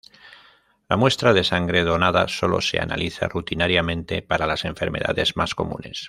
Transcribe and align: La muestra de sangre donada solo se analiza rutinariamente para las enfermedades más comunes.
La 0.89 0.97
muestra 0.97 1.31
de 1.31 1.43
sangre 1.43 1.83
donada 1.83 2.27
solo 2.27 2.59
se 2.59 2.79
analiza 2.79 3.27
rutinariamente 3.27 4.23
para 4.23 4.47
las 4.47 4.65
enfermedades 4.65 5.37
más 5.37 5.53
comunes. 5.53 5.99